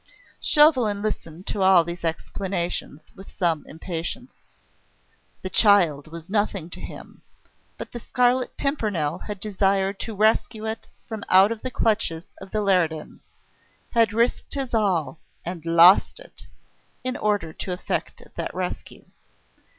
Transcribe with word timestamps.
Chauvelin 0.41 1.03
listened 1.03 1.45
to 1.45 1.61
all 1.61 1.83
these 1.83 2.03
explanations 2.03 3.11
with 3.15 3.29
some 3.29 3.63
impatience. 3.67 4.31
The 5.43 5.49
child 5.51 6.07
was 6.07 6.27
nothing 6.27 6.71
to 6.71 6.81
him, 6.81 7.21
but 7.77 7.91
the 7.91 7.99
Scarlet 7.99 8.57
Pimpernel 8.57 9.19
had 9.19 9.39
desired 9.39 9.99
to 9.99 10.15
rescue 10.15 10.65
it 10.65 10.87
from 11.07 11.23
out 11.29 11.51
of 11.51 11.61
the 11.61 11.69
clutches 11.69 12.31
of 12.41 12.49
the 12.49 12.61
Leridans; 12.63 13.19
had 13.91 14.11
risked 14.11 14.55
his 14.55 14.73
all 14.73 15.19
and 15.45 15.67
lost 15.67 16.19
it 16.19 16.47
in 17.03 17.15
order 17.15 17.53
to 17.53 17.71
effect 17.71 18.23
that 18.35 18.55
rescue! 18.55 19.05